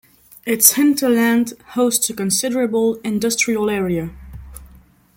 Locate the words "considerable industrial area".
2.15-4.09